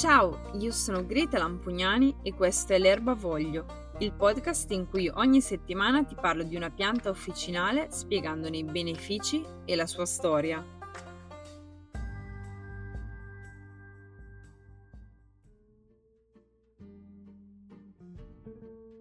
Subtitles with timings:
[0.00, 3.66] Ciao, io sono Greta Lampugnani e questo è L'Erba Voglio,
[3.98, 9.44] il podcast in cui ogni settimana ti parlo di una pianta officinale spiegandone i benefici
[9.66, 10.64] e la sua storia.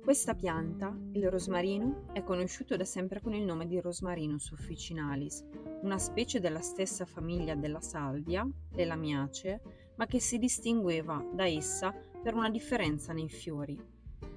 [0.00, 5.44] Questa pianta, il rosmarino, è conosciuto da sempre con il nome di Rosmarinus officinalis,
[5.82, 11.94] una specie della stessa famiglia della salvia, le lamiacee, ma che si distingueva da essa
[12.22, 13.92] per una differenza nei fiori.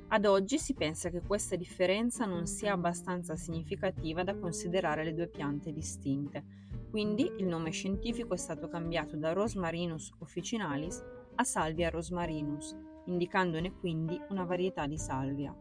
[0.09, 5.27] Ad oggi si pensa che questa differenza non sia abbastanza significativa da considerare le due
[5.27, 6.43] piante distinte,
[6.89, 11.03] quindi il nome scientifico è stato cambiato da Rosmarinus officinalis
[11.35, 15.55] a Salvia rosmarinus, indicandone quindi una varietà di salvia.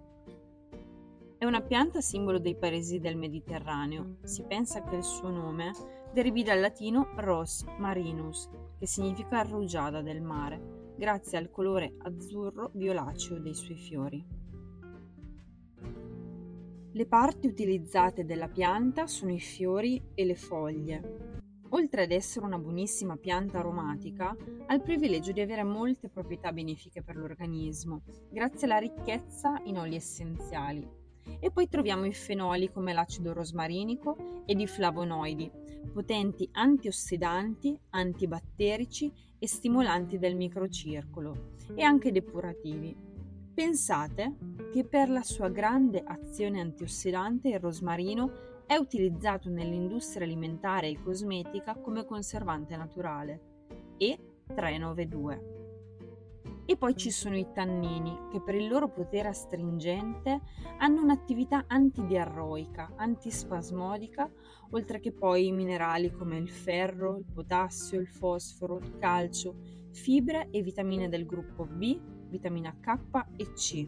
[1.38, 4.16] È una pianta simbolo dei paesi del Mediterraneo.
[4.22, 5.70] Si pensa che il suo nome
[6.14, 13.38] derivi dal latino ros marinus, che significa rugiada del mare, grazie al colore azzurro violaceo
[13.38, 14.24] dei suoi fiori.
[16.92, 21.34] Le parti utilizzate della pianta sono i fiori e le foglie.
[21.70, 24.34] Oltre ad essere una buonissima pianta aromatica,
[24.66, 29.96] ha il privilegio di avere molte proprietà benefiche per l'organismo, grazie alla ricchezza in oli
[29.96, 31.04] essenziali.
[31.40, 35.50] E poi troviamo i fenoli come l'acido rosmarinico ed i flavonoidi,
[35.92, 42.96] potenti antiossidanti, antibatterici e stimolanti del microcircolo e anche depurativi.
[43.54, 44.36] Pensate
[44.72, 51.74] che per la sua grande azione antiossidante il rosmarino è utilizzato nell'industria alimentare e cosmetica
[51.76, 53.40] come conservante naturale
[53.98, 55.65] E392.
[56.68, 60.40] E poi ci sono i tannini, che per il loro potere astringente
[60.78, 64.28] hanno un'attività antidiarroica, antispasmodica,
[64.70, 69.54] oltre che poi i minerali come il ferro, il potassio, il fosforo, il calcio,
[69.92, 72.98] fibre e vitamine del gruppo B, vitamina K
[73.36, 73.86] e C.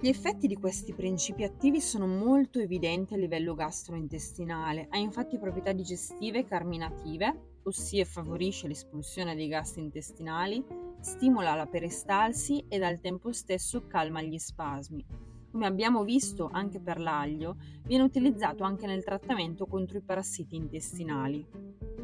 [0.00, 5.72] Gli effetti di questi principi attivi sono molto evidenti a livello gastrointestinale, ha infatti proprietà
[5.72, 10.62] digestive e carminative, ossia favorisce l'espulsione dei gas intestinali,
[11.00, 15.04] stimola la peristalsi ed al tempo stesso calma gli spasmi.
[15.50, 21.46] Come abbiamo visto anche per l'aglio, viene utilizzato anche nel trattamento contro i parassiti intestinali.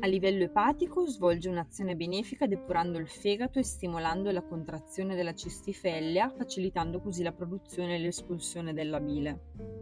[0.03, 6.31] A livello epatico svolge un'azione benefica depurando il fegato e stimolando la contrazione della cistifellea,
[6.31, 9.80] facilitando così la produzione e l'espulsione della bile.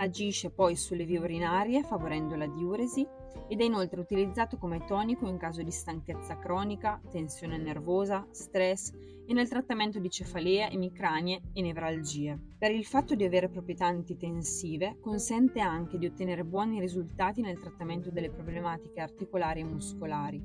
[0.00, 3.04] Agisce poi sulle vie urinarie favorendo la diuresi
[3.48, 8.92] ed è inoltre utilizzato come tonico in caso di stanchezza cronica, tensione nervosa, stress
[9.26, 12.38] e nel trattamento di cefalee, emicranie e nevralgie.
[12.56, 18.10] Per il fatto di avere proprietà antitensive, consente anche di ottenere buoni risultati nel trattamento
[18.10, 20.40] delle problematiche articolari e muscolari.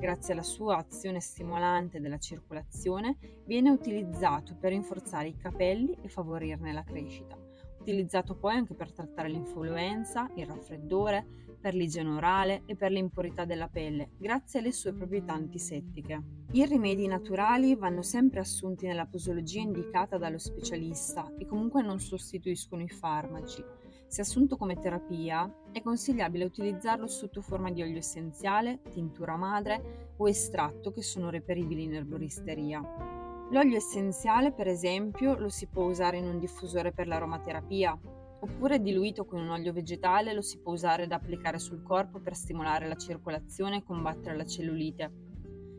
[0.00, 3.16] Grazie alla sua azione stimolante della circolazione,
[3.46, 7.47] viene utilizzato per rinforzare i capelli e favorirne la crescita
[7.88, 13.68] utilizzato poi anche per trattare l'influenza, il raffreddore, per l'igiene orale e per l'impurità della
[13.68, 16.22] pelle, grazie alle sue proprietà antisettiche.
[16.52, 22.82] I rimedi naturali vanno sempre assunti nella posologia indicata dallo specialista e comunque non sostituiscono
[22.82, 23.64] i farmaci.
[24.06, 30.28] Se assunto come terapia, è consigliabile utilizzarlo sotto forma di olio essenziale, tintura madre o
[30.28, 33.17] estratto che sono reperibili in erboristeria.
[33.50, 37.98] L'olio essenziale, per esempio, lo si può usare in un diffusore per l'aromaterapia,
[38.40, 42.34] oppure diluito con un olio vegetale lo si può usare da applicare sul corpo per
[42.34, 45.12] stimolare la circolazione e combattere la cellulite.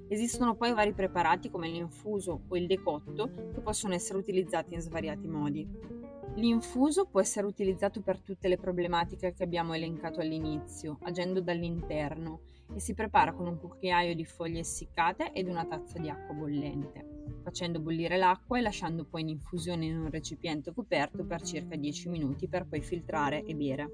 [0.08, 5.28] Esistono poi vari preparati come l'infuso o il decotto che possono essere utilizzati in svariati
[5.28, 5.68] modi.
[6.38, 12.42] L'infuso può essere utilizzato per tutte le problematiche che abbiamo elencato all'inizio, agendo dall'interno,
[12.74, 17.19] e si prepara con un cucchiaio di foglie essiccate ed una tazza di acqua bollente
[17.40, 22.10] facendo bollire l'acqua e lasciando poi in infusione in un recipiente coperto per circa 10
[22.10, 23.90] minuti per poi filtrare e bere.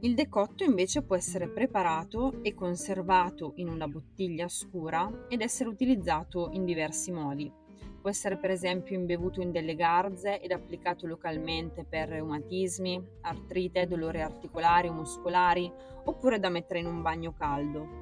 [0.00, 6.50] Il decotto invece può essere preparato e conservato in una bottiglia scura ed essere utilizzato
[6.52, 7.50] in diversi modi.
[8.00, 14.20] Può essere per esempio imbevuto in delle garze ed applicato localmente per reumatismi, artrite, dolori
[14.20, 15.72] articolari o muscolari,
[16.04, 18.01] oppure da mettere in un bagno caldo.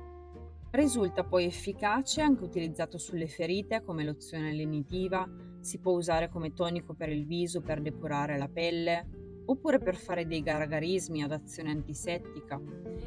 [0.71, 5.29] Risulta poi efficace anche utilizzato sulle ferite come lozione lenitiva,
[5.59, 10.29] si può usare come tonico per il viso per depurare la pelle, oppure per fare
[10.29, 12.61] dei gargarismi ad azione antisettica.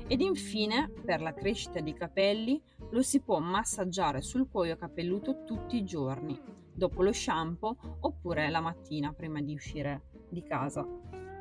[0.08, 2.62] Ed infine, per la crescita dei capelli,
[2.92, 6.38] lo si può massaggiare sul cuoio capelluto tutti i giorni,
[6.74, 10.86] dopo lo shampoo oppure la mattina prima di uscire di casa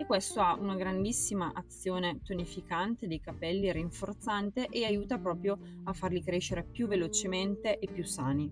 [0.02, 6.22] e questo ha una grandissima azione tonificante dei capelli, rinforzante e aiuta proprio a farli
[6.22, 8.50] crescere più velocemente e più sani.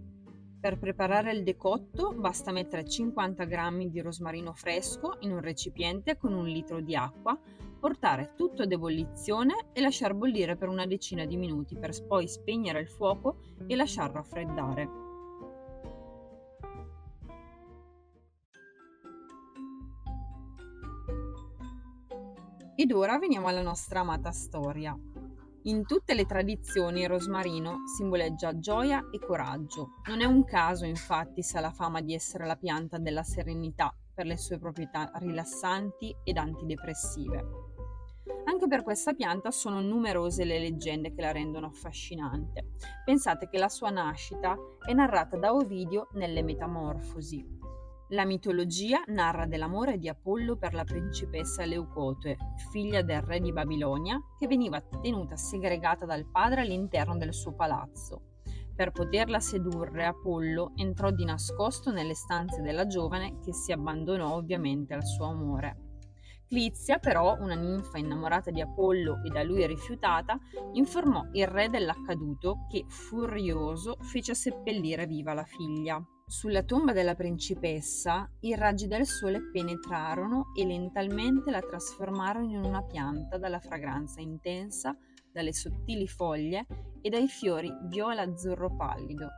[0.61, 6.33] Per preparare il decotto basta mettere 50 g di rosmarino fresco in un recipiente con
[6.33, 7.37] un litro di acqua,
[7.81, 12.81] portare tutto ad ebollizione e lasciar bollire per una decina di minuti per poi spegnere
[12.81, 15.10] il fuoco e lasciar raffreddare.
[22.81, 24.99] Ed ora veniamo alla nostra amata storia.
[25.65, 29.97] In tutte le tradizioni il rosmarino simboleggia gioia e coraggio.
[30.09, 33.95] Non è un caso, infatti, se ha la fama di essere la pianta della serenità
[34.15, 37.45] per le sue proprietà rilassanti ed antidepressive.
[38.47, 42.71] Anche per questa pianta sono numerose le leggende che la rendono affascinante.
[43.05, 44.57] Pensate che la sua nascita
[44.87, 47.60] è narrata da Ovidio nelle Metamorfosi,
[48.11, 52.37] la mitologia narra dell'amore di Apollo per la principessa Leucote,
[52.71, 58.23] figlia del re di Babilonia, che veniva tenuta segregata dal padre all'interno del suo palazzo.
[58.75, 64.95] Per poterla sedurre, Apollo entrò di nascosto nelle stanze della giovane che si abbandonò ovviamente
[64.95, 65.89] al suo amore.
[66.49, 70.37] Clizia, però, una ninfa innamorata di Apollo e da lui rifiutata,
[70.73, 76.05] informò il re dell'accaduto che, furioso, fece seppellire viva la figlia.
[76.31, 82.85] Sulla tomba della principessa i raggi del sole penetrarono e lentamente la trasformarono in una
[82.85, 84.97] pianta dalla fragranza intensa,
[85.33, 86.69] dalle sottili foglie
[87.01, 89.29] e dai fiori viola-azzurro pallido,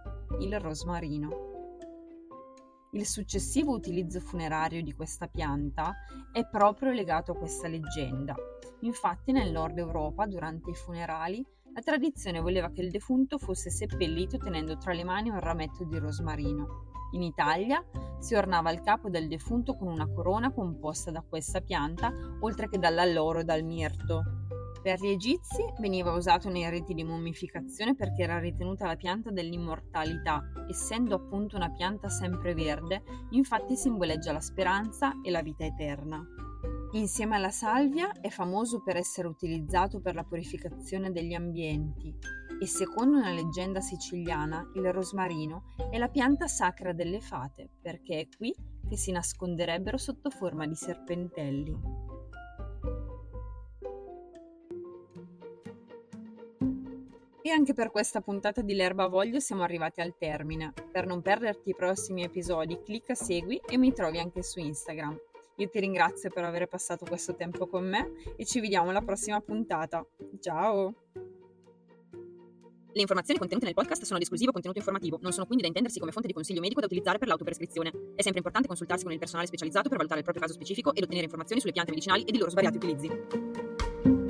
[0.40, 1.30] il rosmarino.
[2.90, 5.94] Il successivo utilizzo funerario di questa pianta
[6.30, 8.34] è proprio legato a questa leggenda.
[8.80, 11.42] Infatti nel nord Europa, durante i funerali,
[11.74, 15.98] la tradizione voleva che il defunto fosse seppellito tenendo tra le mani un rametto di
[15.98, 16.90] rosmarino.
[17.12, 17.82] In Italia
[18.18, 22.78] si ornava il capo del defunto con una corona composta da questa pianta, oltre che
[22.78, 24.22] dall'alloro e dal mirto.
[24.82, 30.42] Per gli egizi veniva usato nei riti di mummificazione perché era ritenuta la pianta dell'immortalità,
[30.68, 36.26] essendo appunto una pianta sempreverde, infatti simboleggia la speranza e la vita eterna.
[36.94, 42.14] Insieme alla salvia è famoso per essere utilizzato per la purificazione degli ambienti
[42.60, 48.28] e secondo una leggenda siciliana il rosmarino è la pianta sacra delle fate perché è
[48.36, 48.54] qui
[48.86, 51.80] che si nasconderebbero sotto forma di serpentelli.
[57.44, 60.74] E anche per questa puntata di L'erba voglio siamo arrivati al termine.
[60.92, 65.31] Per non perderti i prossimi episodi, clicca segui e mi trovi anche su Instagram.
[65.56, 69.40] Io ti ringrazio per aver passato questo tempo con me e ci vediamo alla prossima
[69.40, 70.04] puntata.
[70.40, 70.94] Ciao!
[72.94, 75.98] Le informazioni contenute nel podcast sono ad esclusivo contenuto informativo, non sono quindi da intendersi
[75.98, 77.88] come fonte di consiglio medico da utilizzare per l'autoprescrizione.
[77.88, 81.02] È sempre importante consultarsi con il personale specializzato per valutare il proprio caso specifico ed
[81.02, 84.21] ottenere informazioni sulle piante medicinali ed i loro svariati utilizzi.